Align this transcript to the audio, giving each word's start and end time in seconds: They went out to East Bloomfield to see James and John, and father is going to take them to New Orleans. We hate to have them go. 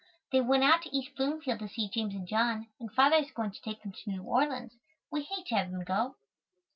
They 0.31 0.41
went 0.41 0.63
out 0.63 0.81
to 0.81 0.97
East 0.97 1.15
Bloomfield 1.15 1.59
to 1.59 1.67
see 1.67 1.87
James 1.87 2.15
and 2.15 2.27
John, 2.27 2.65
and 2.79 2.91
father 2.91 3.17
is 3.17 3.29
going 3.29 3.51
to 3.51 3.61
take 3.61 3.83
them 3.83 3.91
to 3.91 4.09
New 4.09 4.23
Orleans. 4.23 4.79
We 5.11 5.21
hate 5.21 5.45
to 5.49 5.55
have 5.57 5.69
them 5.69 5.83
go. 5.83 6.15